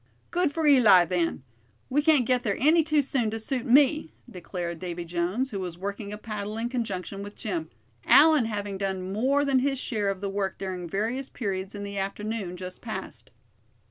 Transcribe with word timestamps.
"Good 0.31 0.51
for 0.51 0.65
Eli, 0.65 1.05
then; 1.05 1.43
we 1.87 2.01
can't 2.01 2.25
get 2.25 2.41
there 2.41 2.57
any 2.59 2.83
too 2.83 3.03
soon 3.03 3.29
to 3.29 3.39
suit 3.39 3.67
me," 3.67 4.15
declared 4.27 4.79
Davy 4.79 5.05
Jones, 5.05 5.51
who 5.51 5.59
was 5.59 5.77
working 5.77 6.11
a 6.11 6.17
paddle 6.17 6.57
in 6.57 6.69
conjunction 6.69 7.21
with 7.21 7.35
Jim; 7.35 7.69
Allan 8.05 8.45
having 8.45 8.79
done 8.79 9.13
more 9.13 9.45
than 9.45 9.59
his 9.59 9.77
share 9.77 10.09
of 10.09 10.19
the 10.19 10.27
work 10.27 10.57
during 10.57 10.89
various 10.89 11.29
periods 11.29 11.75
in 11.75 11.83
the 11.83 11.99
afternoon 11.99 12.57
just 12.57 12.81
passed. 12.81 13.29